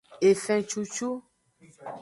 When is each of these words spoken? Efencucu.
Efencucu. 0.29 1.09